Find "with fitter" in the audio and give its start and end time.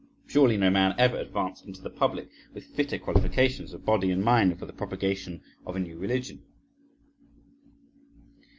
2.55-2.97